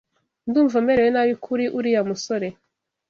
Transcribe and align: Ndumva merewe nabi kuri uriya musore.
Ndumva 0.47 0.77
merewe 0.85 1.09
nabi 1.11 1.33
kuri 1.45 1.65
uriya 1.77 2.01
musore. 2.09 2.47